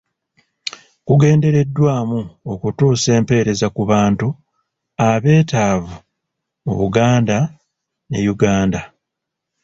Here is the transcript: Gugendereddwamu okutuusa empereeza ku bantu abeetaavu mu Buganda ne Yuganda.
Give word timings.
Gugendereddwamu 1.07 2.19
okutuusa 2.53 3.09
empereeza 3.19 3.67
ku 3.75 3.81
bantu 3.91 4.27
abeetaavu 5.09 5.95
mu 6.63 6.73
Buganda 6.79 7.37
ne 8.09 8.19
Yuganda. 8.27 8.81